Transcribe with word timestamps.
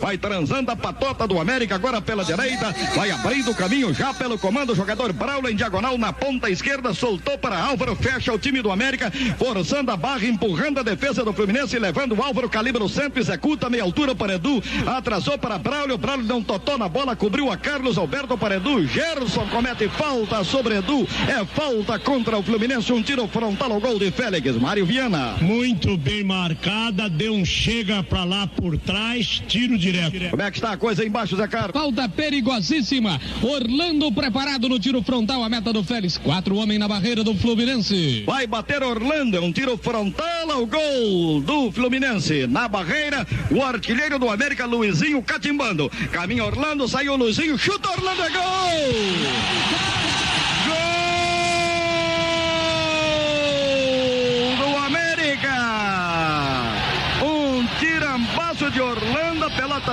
Vai 0.00 0.16
transando 0.16 0.70
a 0.70 0.76
patota 0.76 1.28
do 1.28 1.38
América 1.38 1.74
agora 1.74 2.00
pela 2.00 2.24
direita. 2.24 2.74
Vai 2.96 3.10
abrindo 3.10 3.50
o 3.50 3.54
caminho 3.54 3.92
já 3.92 4.14
pelo 4.14 4.38
comando. 4.38 4.74
Jogador 4.74 5.12
Braulio 5.12 5.50
em 5.50 5.54
diagonal 5.54 5.98
na 5.98 6.10
ponta 6.10 6.48
esquerda. 6.48 6.94
Soltou 6.94 7.36
para 7.36 7.58
Álvaro. 7.58 7.94
Fecha 7.94 8.32
o 8.32 8.38
time 8.38 8.62
do 8.62 8.72
América. 8.72 9.12
Forçando 9.38 9.90
a 9.90 9.96
barra, 9.96 10.24
empurrando 10.24 10.80
a 10.80 10.82
defesa 10.82 11.22
do 11.22 11.34
Fluminense. 11.34 11.78
Levando 11.78 12.14
o 12.14 12.22
Álvaro. 12.22 12.48
Calibre 12.48 12.82
o 12.82 12.88
centro. 12.88 13.20
Executa 13.20 13.68
meia 13.68 13.82
altura 13.82 14.14
para 14.14 14.34
Edu. 14.34 14.62
Atrasou 14.86 15.36
para 15.36 15.58
Braulio. 15.58 15.98
Braulio 15.98 16.26
não 16.26 16.42
totou 16.42 16.78
na 16.78 16.88
bola. 16.88 17.14
Cobriu 17.14 17.50
a 17.50 17.56
Carlos 17.58 17.98
Alberto 17.98 18.38
para 18.38 18.56
Edu. 18.56 18.86
Gerson 18.86 19.46
comete 19.48 19.86
falta 19.90 20.42
sobre 20.44 20.78
Edu. 20.78 21.06
É 21.28 21.44
falta 21.44 21.98
contra 21.98 22.38
o 22.38 22.42
Fluminense. 22.42 22.90
Um 22.90 23.02
tiro 23.02 23.28
frontal 23.28 23.70
ao 23.70 23.80
gol 23.80 23.98
de 23.98 24.10
Félix. 24.10 24.56
Mário 24.56 24.86
Viana. 24.86 25.36
Muito 25.42 25.98
bem 25.98 26.24
marcada. 26.24 27.10
Deu 27.10 27.34
um 27.34 27.44
chega 27.44 28.02
para 28.02 28.24
lá 28.24 28.46
por 28.46 28.78
trás. 28.78 29.42
Tiro 29.46 29.76
de 29.76 29.89
direto. 29.92 30.30
Como 30.30 30.42
é 30.42 30.50
que 30.50 30.58
está 30.58 30.72
a 30.72 30.76
coisa 30.76 31.04
embaixo, 31.04 31.36
Zé 31.36 31.46
Carlos? 31.48 31.72
Falta 31.72 32.08
perigosíssima. 32.08 33.20
Orlando 33.42 34.10
preparado 34.12 34.68
no 34.68 34.78
tiro 34.78 35.02
frontal, 35.02 35.42
a 35.42 35.48
meta 35.48 35.72
do 35.72 35.82
Félix. 35.82 36.18
Quatro 36.18 36.56
homens 36.56 36.78
na 36.78 36.88
barreira 36.88 37.22
do 37.24 37.34
Fluminense. 37.34 38.24
Vai 38.26 38.46
bater 38.46 38.82
Orlando, 38.82 39.42
um 39.42 39.52
tiro 39.52 39.76
frontal 39.76 40.50
ao 40.50 40.66
gol 40.66 41.40
do 41.42 41.72
Fluminense. 41.72 42.46
Na 42.46 42.68
barreira, 42.68 43.26
o 43.50 43.62
artilheiro 43.62 44.18
do 44.18 44.28
América, 44.28 44.66
Luizinho, 44.66 45.22
catimbando. 45.22 45.90
Caminha 46.12 46.44
Orlando, 46.44 46.88
saiu 46.88 47.16
Luizinho, 47.16 47.58
chuta 47.58 47.90
Orlando, 47.90 48.22
é 48.22 48.30
gol! 48.30 49.59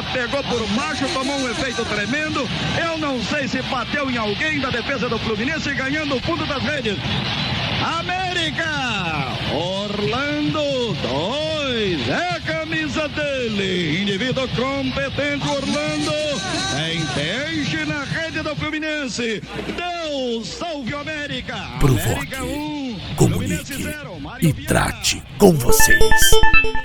Pegou 0.04 0.44
por 0.44 0.68
baixo, 0.70 1.08
tomou 1.14 1.38
um 1.40 1.50
efeito 1.50 1.84
tremendo. 1.86 2.48
Eu 2.82 2.98
não 2.98 3.22
sei 3.24 3.48
se 3.48 3.62
bateu 3.64 4.10
em 4.10 4.18
alguém 4.18 4.60
da 4.60 4.70
defesa 4.70 5.10
do 5.10 5.18
Fluminense, 5.20 5.74
ganhando 5.74 6.16
o 6.16 6.22
fundo 6.22 6.46
das 6.46 6.62
redes. 6.64 6.98
América! 8.00 8.68
Orlando 9.54 10.94
2 11.02 12.10
é 12.10 12.30
a 12.36 12.42
camisa 12.42 13.08
dele. 13.10 14.02
Indivíduo 14.02 14.48
competente, 14.50 15.48
Orlando. 15.48 16.12
Tem 16.76 17.06
peixe 17.16 17.86
na 17.86 18.04
rede 18.04 18.42
do 18.42 18.56
Fluminense. 18.56 19.42
Deus 19.76 20.48
salve 20.48 20.94
América. 20.94 21.56
Provoque, 21.80 22.36
América 22.36 22.44
1, 22.44 23.00
comunique 23.16 23.84
zero, 23.84 24.18
e 24.42 24.54
trate 24.54 25.24
com 25.38 25.54
vocês. 25.54 26.32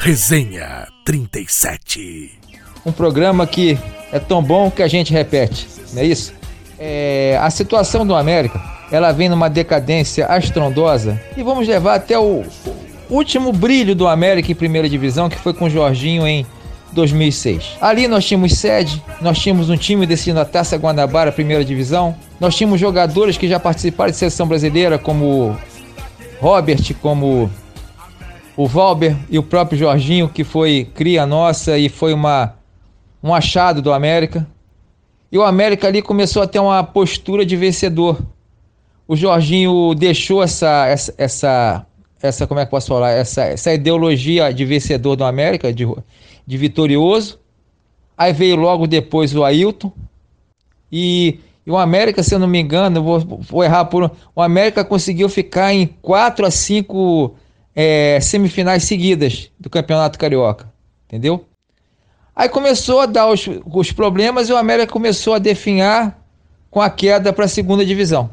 Resenha 0.00 0.88
37. 1.04 2.41
Um 2.84 2.92
programa 2.92 3.46
que 3.46 3.78
é 4.12 4.18
tão 4.18 4.42
bom 4.42 4.70
que 4.70 4.82
a 4.82 4.88
gente 4.88 5.12
repete, 5.12 5.66
não 5.92 6.02
é 6.02 6.04
isso? 6.04 6.34
É, 6.78 7.38
a 7.40 7.48
situação 7.48 8.06
do 8.06 8.14
América 8.14 8.60
ela 8.92 9.10
vem 9.10 9.28
numa 9.28 9.48
decadência 9.48 10.26
astrondosa 10.26 11.18
e 11.34 11.42
vamos 11.42 11.66
levar 11.66 11.94
até 11.94 12.18
o 12.18 12.44
último 13.08 13.50
brilho 13.52 13.94
do 13.94 14.06
América 14.06 14.52
em 14.52 14.54
primeira 14.54 14.88
divisão, 14.88 15.30
que 15.30 15.38
foi 15.38 15.54
com 15.54 15.64
o 15.64 15.70
Jorginho 15.70 16.26
em 16.26 16.46
2006. 16.92 17.78
Ali 17.80 18.06
nós 18.06 18.26
tínhamos 18.26 18.52
sede, 18.58 19.02
nós 19.20 19.38
tínhamos 19.38 19.70
um 19.70 19.76
time 19.76 20.06
decidindo 20.06 20.40
a 20.40 20.44
Taça 20.44 20.76
Guanabara, 20.76 21.32
primeira 21.32 21.64
divisão. 21.64 22.14
Nós 22.38 22.54
tínhamos 22.54 22.78
jogadores 22.78 23.38
que 23.38 23.48
já 23.48 23.58
participaram 23.58 24.10
de 24.10 24.16
seleção 24.18 24.46
brasileira, 24.46 24.98
como 24.98 25.56
Robert, 26.38 26.94
como 27.00 27.50
o 28.54 28.66
Valber 28.66 29.16
e 29.30 29.38
o 29.38 29.42
próprio 29.42 29.78
Jorginho, 29.78 30.28
que 30.28 30.44
foi 30.44 30.86
cria 30.94 31.24
nossa 31.24 31.78
e 31.78 31.88
foi 31.88 32.12
uma, 32.12 32.52
um 33.22 33.34
achado 33.34 33.80
do 33.80 33.92
América. 33.92 34.46
E 35.30 35.38
o 35.38 35.42
América 35.42 35.86
ali 35.86 36.02
começou 36.02 36.42
a 36.42 36.46
ter 36.46 36.58
uma 36.58 36.82
postura 36.82 37.44
de 37.46 37.56
vencedor 37.56 38.18
o 39.12 39.16
Jorginho 39.16 39.94
deixou 39.94 40.42
essa, 40.42 40.86
essa, 40.86 41.14
essa, 41.18 41.86
essa 42.22 42.46
como 42.46 42.60
é 42.60 42.64
que 42.64 42.70
posso 42.70 42.88
falar, 42.88 43.10
essa, 43.10 43.42
essa 43.42 43.72
ideologia 43.74 44.52
de 44.54 44.64
vencedor 44.64 45.16
do 45.16 45.24
América, 45.24 45.70
de, 45.70 45.86
de 46.46 46.56
vitorioso. 46.56 47.38
Aí 48.16 48.32
veio 48.32 48.56
logo 48.56 48.86
depois 48.86 49.34
o 49.34 49.44
Ailton. 49.44 49.92
E, 50.90 51.40
e 51.66 51.70
o 51.70 51.76
América, 51.76 52.22
se 52.22 52.34
eu 52.34 52.38
não 52.38 52.46
me 52.46 52.58
engano, 52.58 53.02
vou, 53.02 53.20
vou 53.20 53.64
errar 53.64 53.84
por. 53.86 54.10
O 54.34 54.40
América 54.40 54.82
conseguiu 54.82 55.28
ficar 55.28 55.74
em 55.74 55.86
4 56.00 56.46
a 56.46 56.50
5 56.50 57.34
é, 57.74 58.18
semifinais 58.20 58.84
seguidas 58.84 59.50
do 59.58 59.68
Campeonato 59.68 60.18
Carioca. 60.18 60.72
Entendeu? 61.06 61.44
Aí 62.34 62.48
começou 62.48 63.00
a 63.00 63.06
dar 63.06 63.28
os, 63.28 63.46
os 63.66 63.92
problemas 63.92 64.48
e 64.48 64.52
o 64.52 64.56
América 64.56 64.92
começou 64.92 65.34
a 65.34 65.38
definhar 65.38 66.18
com 66.70 66.80
a 66.80 66.88
queda 66.88 67.32
para 67.32 67.44
a 67.44 67.48
segunda 67.48 67.84
divisão. 67.84 68.30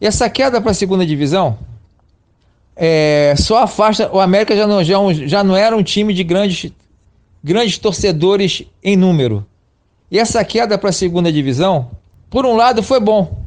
E 0.00 0.06
essa 0.06 0.30
queda 0.30 0.60
para 0.60 0.70
a 0.70 0.74
segunda 0.74 1.04
divisão 1.04 1.58
é, 2.76 3.34
só 3.36 3.62
afasta. 3.62 4.14
O 4.14 4.20
América 4.20 4.54
já 4.54 4.66
não, 4.66 4.84
já, 4.84 4.96
já 5.26 5.42
não 5.42 5.56
era 5.56 5.76
um 5.76 5.82
time 5.82 6.14
de 6.14 6.22
grandes, 6.22 6.70
grandes 7.42 7.78
torcedores 7.78 8.64
em 8.84 8.96
número. 8.96 9.44
E 10.10 10.18
essa 10.18 10.44
queda 10.44 10.78
para 10.78 10.90
a 10.90 10.92
segunda 10.92 11.32
divisão, 11.32 11.90
por 12.30 12.46
um 12.46 12.54
lado, 12.54 12.82
foi 12.82 13.00
bom. 13.00 13.44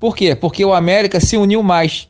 Por 0.00 0.16
quê? 0.16 0.34
Porque 0.34 0.64
o 0.64 0.74
América 0.74 1.20
se 1.20 1.36
uniu 1.36 1.62
mais 1.62 2.08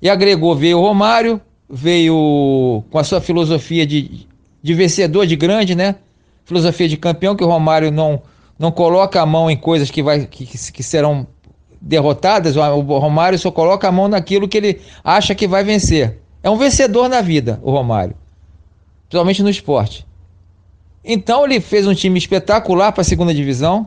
e 0.00 0.08
agregou. 0.08 0.54
Veio 0.54 0.78
o 0.78 0.82
Romário, 0.82 1.40
veio 1.68 2.82
com 2.90 2.98
a 2.98 3.04
sua 3.04 3.20
filosofia 3.20 3.86
de, 3.86 4.26
de 4.64 4.72
vencedor, 4.72 5.26
de 5.26 5.36
grande, 5.36 5.74
né? 5.74 5.96
Filosofia 6.46 6.88
de 6.88 6.96
campeão, 6.96 7.36
que 7.36 7.44
o 7.44 7.46
Romário 7.46 7.90
não, 7.90 8.22
não 8.58 8.72
coloca 8.72 9.20
a 9.20 9.26
mão 9.26 9.50
em 9.50 9.56
coisas 9.58 9.90
que, 9.90 10.02
vai, 10.02 10.24
que, 10.24 10.46
que 10.46 10.82
serão 10.82 11.26
derrotadas, 11.78 12.56
o 12.56 12.80
Romário 12.98 13.38
só 13.38 13.50
coloca 13.50 13.86
a 13.86 13.92
mão 13.92 14.08
naquilo 14.08 14.48
que 14.48 14.56
ele 14.56 14.80
acha 15.04 15.34
que 15.34 15.46
vai 15.46 15.62
vencer. 15.62 16.18
É 16.42 16.48
um 16.48 16.56
vencedor 16.56 17.10
na 17.10 17.20
vida, 17.20 17.60
o 17.62 17.70
Romário, 17.70 18.16
principalmente 19.06 19.42
no 19.42 19.50
esporte. 19.50 20.06
Então 21.04 21.44
ele 21.44 21.60
fez 21.60 21.86
um 21.86 21.92
time 21.92 22.18
espetacular 22.18 22.90
para 22.90 23.02
a 23.02 23.04
segunda 23.04 23.34
divisão. 23.34 23.86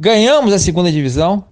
Ganhamos 0.00 0.54
a 0.54 0.58
segunda 0.58 0.90
divisão. 0.90 1.44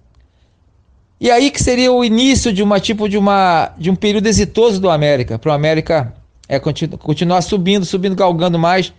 E 1.19 1.29
aí 1.29 1.51
que 1.51 1.61
seria 1.61 1.93
o 1.93 2.03
início 2.03 2.51
de 2.51 2.63
uma 2.63 2.79
tipo 2.79 3.07
de 3.07 3.19
uma 3.19 3.71
de 3.77 3.91
um 3.91 3.95
período 3.95 4.25
exitoso 4.25 4.81
do 4.81 4.89
América, 4.89 5.37
para 5.37 5.51
o 5.51 5.53
América 5.53 6.11
é 6.47 6.59
continu, 6.59 6.97
continuar 6.97 7.41
subindo, 7.41 7.85
subindo, 7.85 8.15
galgando 8.15 8.57
mais, 8.59 8.93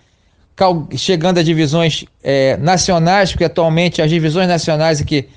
cal, 0.55 0.89
chegando 0.97 1.39
a 1.39 1.43
divisões 1.43 2.05
é, 2.23 2.57
nacionais, 2.57 3.31
porque 3.31 3.45
atualmente 3.45 4.03
as 4.03 4.11
divisões 4.11 4.49
nacionais 4.49 5.01
é 5.01 5.05
que 5.05 5.29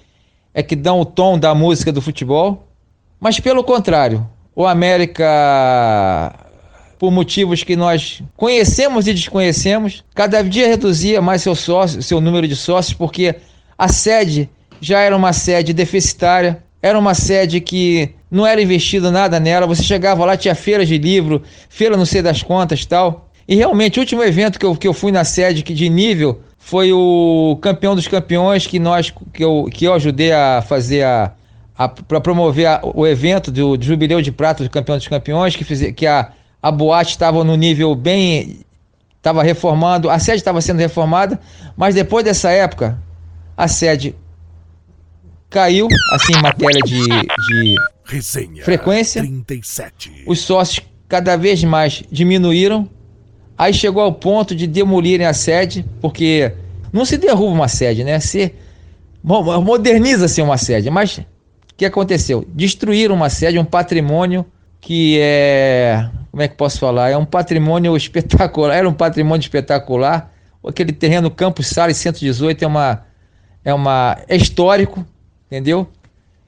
é 0.53 0.63
que 0.63 0.75
dão 0.75 0.99
o 0.99 1.05
tom 1.05 1.37
da 1.37 1.53
música 1.53 1.91
do 1.91 2.01
futebol. 2.01 2.67
Mas 3.19 3.39
pelo 3.39 3.63
contrário, 3.63 4.27
o 4.55 4.65
América, 4.65 6.33
por 6.97 7.11
motivos 7.11 7.63
que 7.63 7.75
nós 7.75 8.23
conhecemos 8.35 9.07
e 9.07 9.13
desconhecemos, 9.13 10.03
cada 10.15 10.41
dia 10.41 10.67
reduzia 10.67 11.21
mais 11.21 11.41
seu 11.41 11.55
sócio, 11.55 12.01
seu 12.01 12.19
número 12.19 12.47
de 12.47 12.55
sócios, 12.55 12.93
porque 12.93 13.35
a 13.77 13.87
sede 13.87 14.49
já 14.81 14.99
era 14.99 15.15
uma 15.15 15.33
sede 15.33 15.71
deficitária, 15.73 16.63
era 16.81 16.97
uma 16.97 17.13
sede 17.13 17.59
que 17.59 18.13
não 18.31 18.45
era 18.45 18.61
investido 18.61 19.11
nada 19.11 19.39
nela. 19.39 19.67
Você 19.67 19.83
chegava 19.83 20.25
lá, 20.25 20.37
tinha 20.37 20.55
feiras 20.55 20.87
de 20.87 20.97
livro, 20.97 21.41
feira 21.69 21.97
não 21.97 22.05
sei 22.05 22.21
das 22.21 22.41
contas 22.41 22.85
tal. 22.85 23.29
E 23.47 23.55
realmente, 23.55 23.97
o 23.97 24.01
último 24.01 24.23
evento 24.23 24.59
que 24.59 24.65
eu, 24.65 24.75
que 24.75 24.87
eu 24.87 24.93
fui 24.93 25.11
na 25.11 25.23
sede 25.23 25.63
de 25.63 25.89
nível 25.89 26.41
foi 26.57 26.93
o 26.93 27.57
campeão 27.61 27.95
dos 27.95 28.07
campeões 28.07 28.67
que 28.67 28.77
nós 28.77 29.11
que 29.33 29.43
eu, 29.43 29.67
que 29.71 29.85
eu 29.85 29.93
ajudei 29.93 30.31
a 30.31 30.61
fazer 30.61 31.03
a, 31.03 31.31
a 31.75 31.87
para 31.87 32.21
promover 32.21 32.67
a, 32.67 32.81
o 32.83 33.07
evento 33.07 33.49
do, 33.49 33.75
do, 33.75 33.83
jubileu 33.83 34.21
de 34.21 34.31
prata 34.31 34.63
do 34.63 34.69
campeão 34.69 34.97
dos 34.97 35.07
campeões 35.07 35.55
que 35.55 35.63
fiz, 35.63 35.91
que 35.93 36.05
a, 36.05 36.31
a 36.61 36.69
boate 36.69 37.11
estava 37.11 37.43
no 37.43 37.55
nível 37.55 37.95
bem 37.95 38.59
estava 39.17 39.41
reformando 39.41 40.09
a 40.09 40.19
sede 40.19 40.37
estava 40.37 40.61
sendo 40.61 40.77
reformada 40.77 41.39
mas 41.75 41.95
depois 41.95 42.23
dessa 42.23 42.51
época 42.51 42.99
a 43.57 43.67
sede 43.67 44.15
caiu 45.49 45.87
assim 46.13 46.33
em 46.33 46.41
matéria 46.41 46.81
de, 46.85 47.07
de 47.07 47.75
Resenha 48.05 48.63
frequência 48.63 49.21
37. 49.21 50.23
os 50.27 50.39
sócios 50.41 50.85
cada 51.07 51.35
vez 51.35 51.63
mais 51.63 52.03
diminuíram 52.11 52.87
Aí 53.59 53.73
chegou 53.73 54.01
ao 54.01 54.13
ponto 54.13 54.55
de 54.55 54.65
demolirem 54.65 55.27
a 55.27 55.33
sede, 55.33 55.85
porque 55.99 56.53
não 56.93 57.03
se 57.03 57.17
derruba 57.17 57.51
uma 57.51 57.67
sede, 57.67 58.05
né? 58.05 58.17
Se 58.21 58.53
moderniza-se 59.21 60.41
uma 60.41 60.55
sede, 60.57 60.89
mas 60.89 61.17
o 61.17 61.25
que 61.75 61.83
aconteceu? 61.83 62.47
Destruíram 62.47 63.13
uma 63.13 63.29
sede, 63.29 63.59
um 63.59 63.65
patrimônio 63.65 64.45
que 64.79 65.19
é, 65.19 66.09
como 66.31 66.41
é 66.41 66.47
que 66.47 66.55
posso 66.55 66.79
falar? 66.79 67.09
É 67.09 67.17
um 67.17 67.25
patrimônio 67.25 67.97
espetacular, 67.97 68.71
era 68.79 68.87
um 68.87 68.93
patrimônio 68.93 69.41
espetacular. 69.41 70.33
Aquele 70.65 70.93
terreno 70.93 71.29
Campos 71.29 71.67
Salles 71.67 71.97
118 71.97 72.63
é 72.63 72.67
uma 72.67 73.03
é 73.65 73.73
uma 73.73 74.17
é 74.29 74.37
histórico, 74.37 75.05
entendeu? 75.49 75.87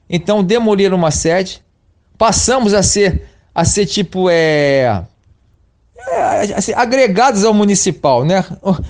Então 0.08 0.44
demoliram 0.44 0.96
uma 0.96 1.10
sede, 1.10 1.62
passamos 2.16 2.72
a 2.72 2.82
ser 2.82 3.28
a 3.54 3.64
ser 3.64 3.86
tipo 3.86 4.30
é 4.30 5.04
é, 6.08 6.54
assim, 6.54 6.72
agregados 6.74 7.44
ao 7.44 7.54
municipal, 7.54 8.24
né? 8.24 8.44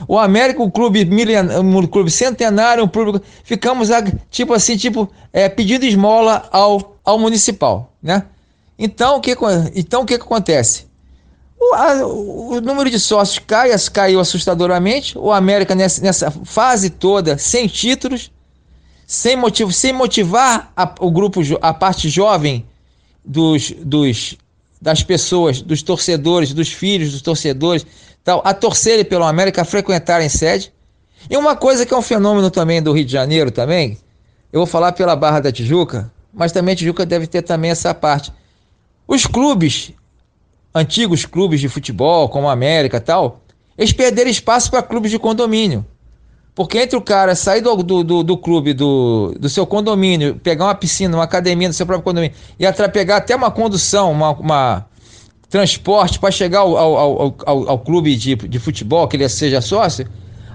O, 0.09 0.15
o 0.15 0.19
América, 0.19 0.63
o 0.63 0.71
clube 0.71 1.05
milen, 1.05 1.59
um 1.59 1.87
clube 1.87 2.11
centenário, 2.11 2.89
clube, 2.89 3.21
ficamos 3.45 3.89
tipo 4.31 4.55
assim, 4.55 4.77
tipo 4.77 5.11
é, 5.33 5.49
pedindo 5.49 5.85
esmola 5.85 6.49
ao, 6.51 6.97
ao 7.05 7.19
municipal, 7.19 7.93
né? 8.03 8.25
Então 8.79 9.17
o 9.17 9.21
que 9.21 9.37
então 9.75 10.03
o 10.03 10.07
que, 10.07 10.17
que 10.17 10.25
acontece? 10.25 10.87
O, 11.61 11.75
a, 11.75 12.07
o, 12.07 12.61
número 12.61 12.91
de 12.91 12.99
sócios 12.99 13.39
cai, 13.39 13.71
caiu 13.93 14.19
assustadoramente. 14.19 15.17
O 15.17 15.31
América 15.31 15.75
nessa, 15.75 16.03
nessa 16.03 16.31
fase 16.31 16.91
toda 16.91 17.39
sem 17.39 17.69
títulos, 17.69 18.33
sem 19.07 19.37
motivo, 19.37 19.73
sem 19.73 19.93
motivar 19.93 20.73
a, 20.77 20.95
o 21.01 21.11
grupo, 21.11 21.41
a 21.61 21.75
parte 21.75 22.09
jovem 22.09 22.67
dos, 23.25 23.73
dos 23.79 24.37
das 24.81 25.03
pessoas, 25.03 25.63
dos 25.63 25.81
torcedores, 25.81 26.53
dos 26.53 26.73
filhos 26.73 27.13
dos 27.13 27.23
torcedores, 27.23 27.87
tal, 28.25 28.43
a 28.45 28.53
torcerem 28.53 29.05
pelo 29.05 29.25
América, 29.25 29.63
a 29.63 29.65
frequentarem 29.65 30.29
sede. 30.29 30.73
E 31.31 31.37
uma 31.37 31.55
coisa 31.55 31.87
que 31.87 31.95
é 31.95 31.97
um 31.97 32.03
fenômeno 32.03 32.51
também 32.51 32.83
do 32.83 32.93
Rio 32.93 33.05
de 33.05 33.13
Janeiro 33.13 33.53
também, 33.53 33.97
eu 34.53 34.59
vou 34.59 34.67
falar 34.67 34.91
pela 34.91 35.15
Barra 35.15 35.39
da 35.39 35.53
Tijuca, 35.53 36.11
mas 36.35 36.51
também 36.51 36.73
a 36.73 36.77
Tijuca 36.77 37.07
deve 37.07 37.29
ter 37.29 37.43
também 37.43 37.71
essa 37.71 37.95
parte. 37.95 38.33
Os 39.07 39.25
clubes, 39.25 39.93
antigos 40.75 41.25
clubes 41.25 41.61
de 41.61 41.69
futebol, 41.69 42.29
como 42.29 42.49
a 42.49 42.53
América 42.53 43.01
tal, 43.01 43.41
eles 43.79 43.93
perderam 43.93 44.31
espaço 44.31 44.69
para 44.69 44.83
clubes 44.83 45.13
de 45.13 45.19
condomínio. 45.19 45.87
Porque 46.55 46.79
entre 46.79 46.97
o 46.97 47.01
cara 47.01 47.35
sair 47.35 47.63
do, 47.63 47.77
do, 47.77 48.05
do, 48.05 48.23
do, 48.23 48.37
clube, 48.37 48.75
do, 48.75 49.35
do 49.39 49.49
seu 49.49 49.67
condomínio, 49.67 50.35
pegar 50.35 50.67
uma 50.67 50.75
piscina, 50.75 51.17
uma 51.17 51.25
academia 51.25 51.69
do 51.69 51.75
seu 51.75 51.87
próprio 51.87 52.05
condomínio, 52.05 52.37
e 52.59 52.67
até 52.67 52.87
pegar 52.89 53.17
até 53.17 53.35
uma 53.35 53.51
condução, 53.51 54.13
uma, 54.13 54.31
uma 54.33 54.87
transporte 55.49 56.19
para 56.19 56.31
chegar 56.31 56.61
ao, 56.61 56.77
ao, 56.77 57.37
ao, 57.47 57.69
ao, 57.71 57.79
clube 57.79 58.15
de, 58.17 58.35
de 58.35 58.59
futebol, 58.59 59.09
que 59.09 59.17
ele 59.17 59.27
seja 59.31 59.63
sócio, 59.63 60.07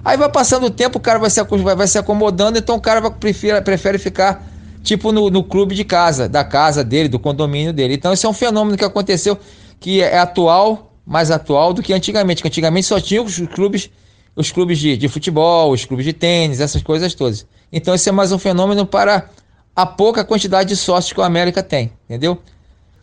aí 0.04 0.16
vai 0.16 0.28
passando 0.28 0.66
o 0.66 0.70
tempo, 0.70 0.98
o 0.98 1.00
cara 1.00 1.18
vai 1.18 1.30
se, 1.30 1.42
vai, 1.42 1.74
vai 1.74 1.88
se 1.88 1.98
acomodando, 1.98 2.58
então 2.58 2.76
o 2.76 2.80
cara 2.80 3.00
vai, 3.00 3.10
prefere, 3.10 3.60
prefere 3.60 3.98
ficar 3.98 4.46
tipo 4.84 5.10
no, 5.10 5.28
no 5.30 5.42
clube 5.42 5.74
de 5.74 5.82
casa, 5.82 6.28
da 6.28 6.44
casa 6.44 6.84
dele, 6.84 7.08
do 7.08 7.18
condomínio 7.18 7.72
dele. 7.72 7.94
Então 7.94 8.12
esse 8.12 8.24
é 8.24 8.28
um 8.28 8.32
fenômeno 8.32 8.76
que 8.78 8.84
aconteceu, 8.84 9.36
que 9.80 10.00
é 10.00 10.18
atual, 10.18 10.92
mais 11.04 11.32
atual 11.32 11.72
do 11.72 11.82
que 11.82 11.92
antigamente, 11.92 12.40
que 12.40 12.48
antigamente 12.48 12.86
só 12.86 13.00
tinha 13.00 13.20
os 13.20 13.36
clubes 13.48 13.90
os 14.38 14.52
clubes 14.52 14.78
de, 14.78 14.96
de 14.96 15.08
futebol, 15.08 15.72
os 15.72 15.84
clubes 15.84 16.06
de 16.06 16.12
tênis, 16.12 16.60
essas 16.60 16.80
coisas 16.80 17.12
todas. 17.12 17.44
Então 17.72 17.92
esse 17.92 18.08
é 18.08 18.12
mais 18.12 18.30
um 18.30 18.38
fenômeno 18.38 18.86
para 18.86 19.28
a 19.74 19.84
pouca 19.84 20.24
quantidade 20.24 20.68
de 20.68 20.76
sócios 20.76 21.12
que 21.12 21.18
o 21.18 21.24
América 21.24 21.60
tem, 21.60 21.90
entendeu? 22.04 22.38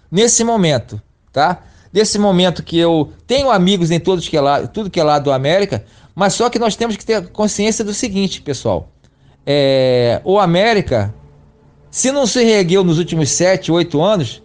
Nesse 0.10 0.46
momento, 0.46 1.02
tá? 1.34 1.62
Nesse 1.92 2.18
momento 2.18 2.64
que 2.64 2.80
eu 2.80 3.12
tenho 3.28 3.52
amigos 3.52 3.92
em 3.92 4.00
todos 4.00 4.30
que 4.30 4.38
é 4.38 4.40
lá, 4.40 4.66
tudo 4.66 4.90
que 4.90 4.98
é 4.98 5.04
lá 5.04 5.20
do 5.20 5.30
América, 5.30 5.84
mas 6.16 6.34
só 6.34 6.50
que 6.50 6.58
nós 6.58 6.78
temos 6.78 6.96
que 6.96 7.06
ter 7.06 7.28
consciência 7.28 7.84
do 7.84 7.94
seguinte, 7.94 8.42
pessoal. 8.42 8.88
É, 9.46 10.22
o 10.24 10.40
América, 10.40 11.14
se 11.92 12.14
não 12.14 12.26
se 12.26 12.42
reergueu 12.42 12.82
nos 12.82 12.98
últimos 12.98 13.30
7, 13.30 13.74
8 13.74 14.02
anos, 14.02 14.42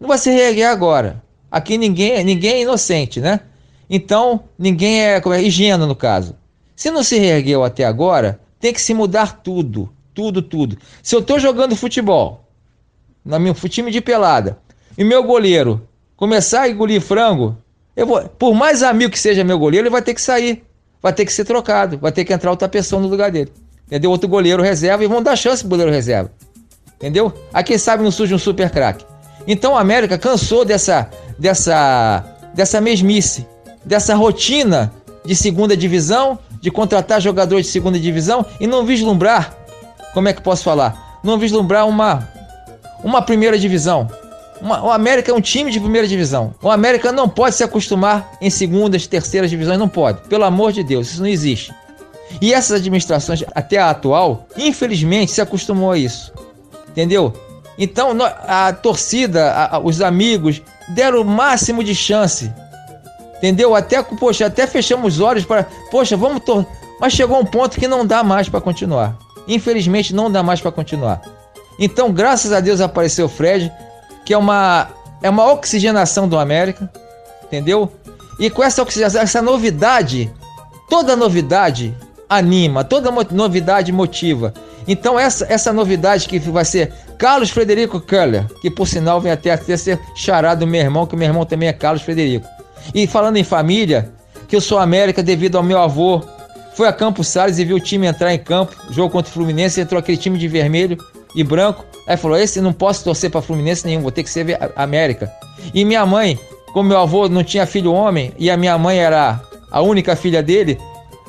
não 0.00 0.08
vai 0.08 0.18
se 0.18 0.28
reerguer 0.28 0.68
agora. 0.68 1.22
Aqui 1.48 1.78
ninguém, 1.78 2.24
ninguém 2.24 2.54
é 2.54 2.62
inocente, 2.62 3.20
né? 3.20 3.40
Então, 3.94 4.44
ninguém 4.58 5.02
é, 5.02 5.16
é 5.18 5.76
no 5.76 5.94
caso. 5.94 6.34
Se 6.74 6.90
não 6.90 7.02
se 7.02 7.18
reergueu 7.18 7.62
até 7.62 7.84
agora, 7.84 8.40
tem 8.58 8.72
que 8.72 8.80
se 8.80 8.94
mudar 8.94 9.42
tudo. 9.42 9.92
Tudo, 10.14 10.40
tudo. 10.40 10.78
Se 11.02 11.14
eu 11.14 11.20
estou 11.20 11.38
jogando 11.38 11.76
futebol, 11.76 12.48
no 13.22 13.38
meu 13.38 13.52
time 13.52 13.90
de 13.90 14.00
pelada, 14.00 14.56
e 14.96 15.04
meu 15.04 15.22
goleiro 15.22 15.86
começar 16.16 16.62
a 16.62 16.70
engolir 16.70 17.02
frango, 17.02 17.58
eu 17.94 18.06
vou, 18.06 18.22
por 18.22 18.54
mais 18.54 18.82
amigo 18.82 19.12
que 19.12 19.18
seja 19.18 19.44
meu 19.44 19.58
goleiro, 19.58 19.86
ele 19.86 19.92
vai 19.92 20.00
ter 20.00 20.14
que 20.14 20.22
sair. 20.22 20.64
Vai 21.02 21.12
ter 21.12 21.26
que 21.26 21.32
ser 21.32 21.44
trocado. 21.44 21.98
Vai 21.98 22.12
ter 22.12 22.24
que 22.24 22.32
entrar 22.32 22.50
outra 22.50 22.70
pessoa 22.70 23.02
no 23.02 23.08
lugar 23.08 23.30
dele. 23.30 23.52
Entendeu? 23.86 24.10
Outro 24.10 24.26
goleiro 24.26 24.62
reserva 24.62 25.04
e 25.04 25.06
vão 25.06 25.22
dar 25.22 25.36
chance 25.36 25.60
pro 25.60 25.68
goleiro 25.68 25.92
reserva. 25.92 26.32
Entendeu? 26.96 27.30
Aí 27.52 27.62
quem 27.62 27.76
sabe 27.76 28.02
não 28.02 28.10
surge 28.10 28.34
um 28.34 28.38
super 28.38 28.70
craque. 28.70 29.04
Então 29.46 29.76
a 29.76 29.82
América 29.82 30.16
cansou 30.16 30.64
dessa, 30.64 31.10
dessa, 31.38 32.24
dessa 32.54 32.80
mesmice 32.80 33.51
dessa 33.84 34.14
rotina 34.14 34.92
de 35.24 35.34
segunda 35.34 35.76
divisão, 35.76 36.38
de 36.60 36.70
contratar 36.70 37.20
jogadores 37.20 37.66
de 37.66 37.72
segunda 37.72 37.98
divisão 37.98 38.44
e 38.60 38.66
não 38.66 38.84
vislumbrar, 38.84 39.56
como 40.14 40.28
é 40.28 40.32
que 40.32 40.42
posso 40.42 40.62
falar? 40.62 41.20
Não 41.22 41.38
vislumbrar 41.38 41.88
uma, 41.88 42.28
uma 43.02 43.22
primeira 43.22 43.58
divisão. 43.58 44.08
Uma, 44.60 44.84
o 44.84 44.90
América 44.90 45.32
é 45.32 45.34
um 45.34 45.40
time 45.40 45.70
de 45.70 45.80
primeira 45.80 46.06
divisão. 46.06 46.54
O 46.62 46.70
América 46.70 47.10
não 47.10 47.28
pode 47.28 47.56
se 47.56 47.64
acostumar 47.64 48.30
em 48.40 48.50
segundas, 48.50 49.06
terceiras 49.06 49.50
divisões, 49.50 49.78
não 49.78 49.88
pode. 49.88 50.20
Pelo 50.28 50.44
amor 50.44 50.72
de 50.72 50.84
Deus, 50.84 51.10
isso 51.10 51.20
não 51.20 51.28
existe. 51.28 51.74
E 52.40 52.52
essas 52.54 52.78
administrações, 52.78 53.42
até 53.54 53.78
a 53.78 53.90
atual, 53.90 54.46
infelizmente 54.56 55.32
se 55.32 55.40
acostumou 55.40 55.92
a 55.92 55.98
isso. 55.98 56.32
Entendeu? 56.88 57.32
Então 57.78 58.16
a 58.46 58.72
torcida, 58.72 59.52
a, 59.52 59.78
os 59.78 60.00
amigos 60.00 60.62
deram 60.90 61.22
o 61.22 61.24
máximo 61.24 61.82
de 61.82 61.94
chance 61.94 62.52
Entendeu? 63.42 63.74
Até, 63.74 64.00
poxa, 64.00 64.46
até 64.46 64.68
fechamos 64.68 65.14
os 65.14 65.20
olhos 65.20 65.44
para, 65.44 65.66
poxa, 65.90 66.16
vamos, 66.16 66.44
tor 66.44 66.64
mas 67.02 67.14
chegou 67.14 67.36
um 67.40 67.44
ponto 67.44 67.80
que 67.80 67.88
não 67.88 68.06
dá 68.06 68.22
mais 68.22 68.48
para 68.48 68.60
continuar. 68.60 69.18
Infelizmente 69.48 70.14
não 70.14 70.30
dá 70.30 70.40
mais 70.40 70.60
para 70.60 70.70
continuar. 70.70 71.20
Então, 71.76 72.12
graças 72.12 72.52
a 72.52 72.60
Deus 72.60 72.80
apareceu 72.80 73.26
o 73.26 73.28
Fred, 73.28 73.72
que 74.24 74.32
é 74.32 74.38
uma 74.38 74.88
é 75.20 75.28
uma 75.28 75.52
oxigenação 75.52 76.28
do 76.28 76.38
América, 76.38 76.88
entendeu? 77.42 77.90
E 78.38 78.48
com 78.48 78.62
essa 78.62 78.80
oxigenação, 78.82 79.20
essa 79.20 79.42
novidade, 79.42 80.32
toda 80.88 81.16
novidade 81.16 81.92
anima, 82.28 82.84
toda 82.84 83.10
novidade 83.32 83.90
motiva. 83.90 84.54
Então 84.86 85.18
essa 85.18 85.44
essa 85.52 85.72
novidade 85.72 86.28
que 86.28 86.38
vai 86.38 86.64
ser 86.64 86.92
Carlos 87.18 87.50
Frederico 87.50 88.00
Keller, 88.00 88.46
que 88.60 88.70
por 88.70 88.86
sinal 88.86 89.20
vem 89.20 89.32
até, 89.32 89.50
até 89.50 89.76
ser 89.76 89.98
charado 90.14 90.60
do 90.60 90.68
meu 90.68 90.80
irmão, 90.80 91.04
que 91.04 91.16
meu 91.16 91.26
irmão 91.26 91.44
também 91.44 91.68
é 91.68 91.72
Carlos 91.72 92.02
Frederico. 92.02 92.46
E 92.94 93.06
falando 93.06 93.36
em 93.36 93.44
família, 93.44 94.12
que 94.48 94.56
eu 94.56 94.60
sou 94.60 94.78
América 94.78 95.22
devido 95.22 95.56
ao 95.56 95.62
meu 95.62 95.78
avô. 95.78 96.22
Foi 96.74 96.88
a 96.88 96.92
Campos 96.92 97.28
Salles 97.28 97.58
e 97.58 97.64
viu 97.64 97.76
o 97.76 97.80
time 97.80 98.06
entrar 98.06 98.32
em 98.32 98.38
campo, 98.38 98.74
jogo 98.90 99.10
contra 99.10 99.30
o 99.30 99.32
Fluminense, 99.32 99.80
entrou 99.80 99.98
aquele 99.98 100.16
time 100.16 100.38
de 100.38 100.48
vermelho 100.48 100.96
e 101.34 101.44
branco. 101.44 101.84
Aí 102.06 102.16
falou: 102.16 102.36
Esse 102.36 102.60
não 102.60 102.72
posso 102.72 103.04
torcer 103.04 103.30
para 103.30 103.42
Fluminense 103.42 103.86
nenhum, 103.86 104.00
vou 104.00 104.10
ter 104.10 104.22
que 104.22 104.30
ser 104.30 104.58
América. 104.76 105.30
E 105.72 105.84
minha 105.84 106.04
mãe, 106.04 106.38
como 106.72 106.88
meu 106.88 106.98
avô 106.98 107.28
não 107.28 107.44
tinha 107.44 107.66
filho 107.66 107.92
homem 107.92 108.32
e 108.38 108.50
a 108.50 108.56
minha 108.56 108.76
mãe 108.78 108.98
era 108.98 109.40
a 109.70 109.80
única 109.80 110.14
filha 110.16 110.42
dele, 110.42 110.78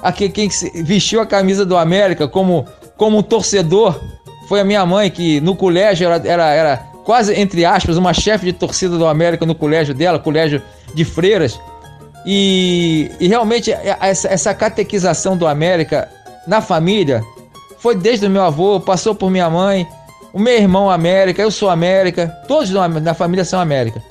aqui 0.01 0.29
quem 0.29 0.49
vestiu 0.83 1.21
a 1.21 1.25
camisa 1.25 1.65
do 1.65 1.77
América 1.77 2.27
como, 2.27 2.65
como 2.97 3.17
um 3.17 3.23
torcedor 3.23 3.99
foi 4.47 4.59
a 4.59 4.65
minha 4.65 4.85
mãe, 4.85 5.09
que 5.09 5.39
no 5.39 5.55
colégio 5.55 6.07
era, 6.07 6.27
era, 6.27 6.49
era 6.51 6.77
quase, 7.05 7.33
entre 7.33 7.63
aspas, 7.65 7.97
uma 7.97 8.13
chefe 8.13 8.45
de 8.45 8.53
torcida 8.53 8.97
do 8.97 9.07
América 9.07 9.45
no 9.45 9.55
colégio 9.55 9.93
dela, 9.93 10.19
colégio 10.19 10.61
de 10.93 11.03
freiras. 11.05 11.59
E, 12.25 13.11
e 13.19 13.27
realmente 13.27 13.71
essa, 13.99 14.27
essa 14.29 14.53
catequização 14.53 15.35
do 15.35 15.45
América 15.45 16.09
na 16.47 16.61
família 16.61 17.23
foi 17.79 17.95
desde 17.95 18.25
o 18.25 18.29
meu 18.29 18.43
avô, 18.43 18.79
passou 18.79 19.13
por 19.13 19.29
minha 19.29 19.49
mãe, 19.49 19.87
o 20.31 20.39
meu 20.39 20.53
irmão 20.53 20.89
América, 20.89 21.41
eu 21.41 21.51
sou 21.51 21.69
América, 21.69 22.27
todos 22.47 22.69
na 22.69 23.13
família 23.13 23.43
são 23.43 23.59
América. 23.59 24.01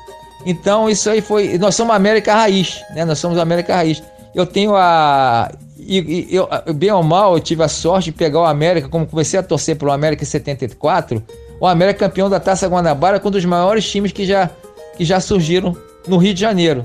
Então 0.44 0.90
isso 0.90 1.08
aí 1.08 1.20
foi, 1.20 1.56
nós 1.56 1.74
somos 1.74 1.94
América 1.94 2.34
raiz, 2.34 2.82
né? 2.94 3.04
Nós 3.04 3.18
somos 3.18 3.38
América 3.38 3.76
raiz. 3.76 4.02
Eu 4.34 4.46
tenho 4.46 4.74
a 4.76 5.50
e 5.84 6.28
eu, 6.30 6.48
bem 6.74 6.92
ou 6.92 7.02
mal, 7.02 7.34
eu 7.34 7.40
tive 7.40 7.62
a 7.62 7.68
sorte 7.68 8.06
de 8.06 8.12
pegar 8.12 8.40
o 8.40 8.44
América, 8.44 8.88
como 8.88 9.06
comecei 9.06 9.38
a 9.38 9.42
torcer 9.42 9.76
pelo 9.76 9.90
América 9.90 10.22
em 10.22 10.26
74, 10.26 11.22
o 11.58 11.66
América 11.66 12.08
campeão 12.08 12.30
da 12.30 12.38
Taça 12.38 12.68
Guanabara, 12.68 13.18
com 13.18 13.28
um 13.28 13.32
dos 13.32 13.44
maiores 13.44 13.88
times 13.90 14.12
que 14.12 14.24
já, 14.24 14.48
que 14.96 15.04
já 15.04 15.18
surgiram 15.18 15.76
no 16.06 16.16
Rio 16.16 16.34
de 16.34 16.40
Janeiro. 16.40 16.82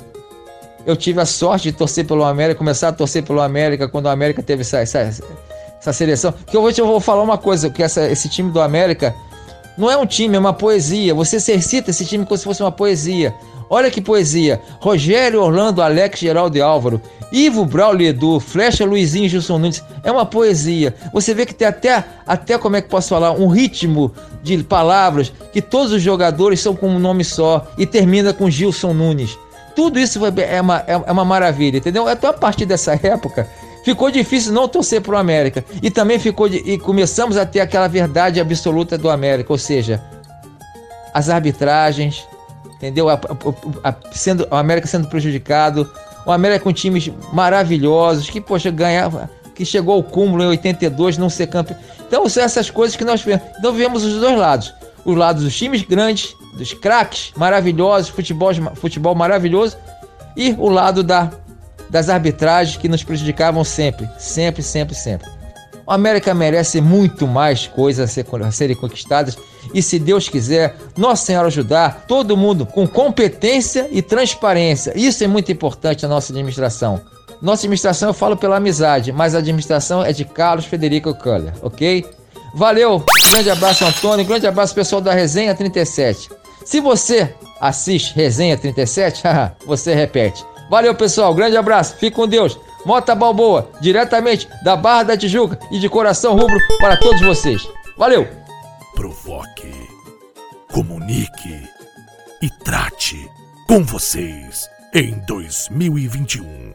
Eu 0.86 0.96
tive 0.96 1.20
a 1.20 1.26
sorte 1.26 1.72
de 1.72 1.78
torcer 1.78 2.06
pelo 2.06 2.24
América, 2.24 2.58
começar 2.58 2.90
a 2.90 2.94
torcer 2.94 3.24
pelo 3.24 3.42
América 3.42 3.88
quando 3.90 4.06
o 4.06 4.10
América 4.10 4.42
teve 4.42 4.62
essa, 4.62 4.80
essa, 4.80 5.00
essa 5.00 5.94
seleção. 5.94 6.34
Que 6.46 6.58
vou, 6.58 6.72
eu 6.72 6.88
vou 6.88 7.00
falar 7.00 7.22
uma 7.24 7.38
coisa, 7.38 7.70
que 7.70 7.84
essa, 7.84 8.08
esse 8.10 8.30
time 8.30 8.52
do 8.52 8.62
América 8.62 9.14
não 9.78 9.92
é 9.92 9.96
um 9.96 10.06
time, 10.06 10.36
é 10.36 10.40
uma 10.40 10.54
poesia. 10.54 11.14
Você 11.14 11.36
exercita 11.36 11.92
esse 11.92 12.06
time 12.06 12.26
como 12.26 12.38
se 12.38 12.44
fosse 12.44 12.64
uma 12.64 12.72
poesia. 12.72 13.34
Olha 13.70 13.92
que 13.92 14.02
poesia. 14.02 14.62
Rogério, 14.80 15.42
Orlando, 15.42 15.82
Alex, 15.82 16.20
Geraldo 16.20 16.58
e 16.58 16.62
Álvaro. 16.62 17.02
Ivo, 17.32 17.66
Braulio, 17.66 18.08
Edu, 18.08 18.40
Flecha, 18.40 18.86
Luizinho, 18.86 19.30
Gilson 19.30 19.58
Nunes. 19.58 19.84
É 20.04 20.12
uma 20.12 20.26
poesia. 20.26 20.96
Você 21.14 21.34
vê 21.34 21.46
que 21.46 21.54
tem 21.54 21.68
até, 21.68 22.04
até 22.26 22.58
como 22.58 22.78
é 22.78 22.82
que 22.82 22.90
posso 22.90 23.10
falar, 23.10 23.34
um 23.34 23.48
ritmo 23.48 24.12
de 24.42 24.64
palavras 24.64 25.32
que 25.52 25.62
todos 25.62 25.92
os 25.92 26.02
jogadores 26.02 26.62
são 26.62 26.76
com 26.76 26.88
um 26.88 27.00
nome 27.00 27.24
só 27.24 27.68
e 27.78 27.86
termina 27.86 28.34
com 28.34 28.50
Gilson 28.50 28.94
Nunes. 28.94 29.38
Tudo 29.76 30.00
isso 30.00 30.20
é 30.26 30.62
uma, 30.62 30.84
é, 30.88 30.94
é 30.94 31.12
uma 31.12 31.26
maravilha, 31.26 31.78
entendeu? 31.78 32.08
Até 32.08 32.28
a 32.28 32.34
partir 32.34 32.66
dessa 32.66 32.94
época 33.04 33.48
ficou 33.88 34.12
difícil 34.12 34.52
não 34.52 34.68
torcer 34.68 35.02
para 35.02 35.16
o 35.16 35.18
América. 35.18 35.64
E 35.82 35.90
também 35.90 36.20
ficou 36.20 36.50
de, 36.50 36.58
e 36.58 36.78
começamos 36.78 37.38
a 37.38 37.46
ter 37.46 37.62
aquela 37.62 37.88
verdade 37.88 38.38
absoluta 38.38 38.98
do 38.98 39.10
América, 39.10 39.54
ou 39.54 39.58
seja, 39.58 40.04
as 41.14 41.30
arbitragens, 41.30 42.28
entendeu? 42.76 43.08
A, 43.08 43.14
a, 43.14 43.90
a, 43.90 43.96
sendo, 44.12 44.46
o 44.52 44.56
América 44.56 44.88
sendo 44.88 45.08
prejudicado, 45.08 45.90
O 46.26 46.32
América 46.34 46.66
com 46.66 46.74
times 46.74 47.10
maravilhosos, 47.32 48.30
que, 48.30 48.42
poxa, 48.42 48.70
ganhava, 48.70 49.30
que 49.56 49.64
chegou 49.64 49.96
ao 49.96 50.04
cúmulo 50.04 50.44
em 50.44 50.48
82, 50.48 51.18
não 51.18 51.30
ser 51.30 51.48
campeão. 51.48 51.78
Então, 52.06 52.28
são 52.28 52.44
essas 52.44 52.70
coisas 52.70 52.98
que 52.98 53.06
nós 53.06 53.22
vemos. 53.22 53.48
Então, 53.58 53.72
vemos 53.72 54.04
os 54.04 54.20
dois 54.20 54.38
lados. 54.38 54.74
Os 55.06 55.16
lados 55.16 55.46
dos 55.46 55.56
times 55.56 55.82
grandes, 55.82 56.36
dos 56.58 56.74
craques 56.74 57.32
maravilhosos, 57.38 58.10
futebol, 58.10 58.52
futebol 58.76 59.16
maravilhoso, 59.16 59.78
e 60.36 60.54
o 60.60 60.68
lado 60.68 61.04
da, 61.04 61.32
das 61.90 62.10
arbitragens 62.10 62.78
que 62.78 62.88
nos 62.88 63.04
prejudicavam 63.04 63.64
sempre, 63.64 64.10
sempre, 64.18 64.62
sempre, 64.62 64.96
sempre. 64.96 65.38
O 65.86 65.92
América 65.92 66.34
merece 66.34 66.82
muito 66.82 67.26
mais 67.26 67.66
coisas 67.66 68.10
a, 68.10 68.14
ser, 68.14 68.26
a 68.44 68.52
serem 68.52 68.76
conquistadas 68.76 69.38
e, 69.74 69.82
se 69.82 69.98
Deus 69.98 70.28
quiser, 70.28 70.76
Nossa 70.98 71.26
Senhora 71.26 71.48
ajudar 71.48 72.06
todo 72.08 72.36
mundo 72.36 72.66
com 72.66 72.86
competência 72.86 73.88
e 73.90 74.02
transparência. 74.02 74.92
Isso 74.96 75.24
é 75.24 75.28
muito 75.28 75.50
importante 75.50 76.04
na 76.04 76.10
nossa 76.10 76.34
administração. 76.34 77.00
Nossa 77.42 77.62
administração 77.62 78.10
eu 78.10 78.14
falo 78.14 78.36
pela 78.36 78.58
amizade, 78.58 79.14
mas 79.14 79.34
a 79.34 79.38
administração 79.38 80.04
é 80.04 80.12
de 80.12 80.26
Carlos 80.26 80.66
Federico 80.66 81.14
Culler, 81.14 81.54
ok? 81.62 82.06
Valeu, 82.54 83.04
grande 83.32 83.50
abraço 83.50 83.86
Antônio, 83.86 84.26
grande 84.26 84.48
abraço 84.48 84.76
pessoal 84.76 85.00
da 85.00 85.14
Resenha 85.14 85.56
37. 85.56 86.30
Se 86.66 86.82
você 86.82 87.34
assiste 87.62 88.14
Resenha 88.14 88.58
37, 88.58 89.24
você 89.66 89.94
repete. 89.94 90.44
Valeu 90.70 90.94
pessoal, 90.96 91.34
grande 91.34 91.58
abraço, 91.58 91.96
fique 91.96 92.16
com 92.16 92.28
Deus. 92.28 92.60
Mota 92.86 93.16
Balboa, 93.16 93.70
diretamente 93.82 94.48
da 94.64 94.76
Barra 94.76 95.04
da 95.04 95.18
Tijuca 95.18 95.60
e 95.72 95.80
de 95.80 95.90
coração 95.90 96.36
rubro 96.36 96.58
para 96.80 96.98
todos 96.98 97.22
vocês. 97.22 97.68
Valeu! 97.98 98.28
Provoque, 98.96 99.72
comunique 100.72 101.68
e 102.42 102.50
trate 102.64 103.30
com 103.68 103.84
vocês 103.84 104.70
em 104.94 105.20
2021. 105.28 106.74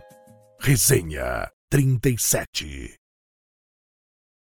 Resenha 0.60 1.50
37. 1.70 3.01